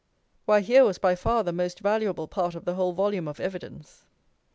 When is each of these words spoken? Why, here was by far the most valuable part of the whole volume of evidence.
Why, 0.47 0.61
here 0.61 0.83
was 0.83 0.97
by 0.97 1.13
far 1.13 1.43
the 1.43 1.53
most 1.53 1.79
valuable 1.79 2.27
part 2.27 2.55
of 2.55 2.65
the 2.65 2.73
whole 2.73 2.93
volume 2.93 3.27
of 3.27 3.39
evidence. 3.39 4.03